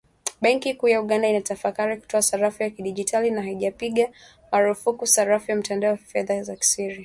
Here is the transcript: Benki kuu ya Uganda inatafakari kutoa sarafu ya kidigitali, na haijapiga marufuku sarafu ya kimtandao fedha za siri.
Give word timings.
Benki 0.41 0.73
kuu 0.73 0.87
ya 0.87 1.01
Uganda 1.01 1.27
inatafakari 1.27 1.97
kutoa 1.97 2.21
sarafu 2.21 2.63
ya 2.63 2.69
kidigitali, 2.69 3.31
na 3.31 3.41
haijapiga 3.41 4.11
marufuku 4.51 5.07
sarafu 5.07 5.51
ya 5.51 5.57
kimtandao 5.57 5.97
fedha 5.97 6.43
za 6.43 6.57
siri. 6.61 6.99